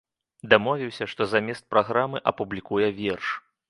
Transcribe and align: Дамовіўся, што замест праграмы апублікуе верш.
Дамовіўся, 0.53 1.09
што 1.13 1.21
замест 1.35 1.63
праграмы 1.77 2.25
апублікуе 2.35 2.87
верш. 3.07 3.25